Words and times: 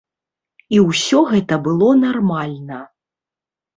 І 0.77 0.79
ўсё 0.85 1.19
гэта 1.33 1.59
было 1.67 1.89
нармальна. 2.07 2.79